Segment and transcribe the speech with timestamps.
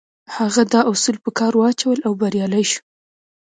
[0.35, 2.81] هغه دا اصول په کار واچول او بريالی شو.